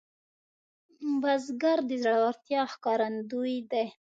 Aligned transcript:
بزګر 1.21 1.77
د 1.89 1.91
زړورتیا 2.03 2.61
ښکارندوی 2.73 3.55
دی 3.71 3.85